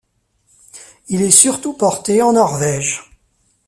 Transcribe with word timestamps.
Il 1.09 1.21
est 1.21 1.29
surtout 1.29 1.73
porté 1.73 2.23
en 2.23 2.33
Norvège. 2.33 3.03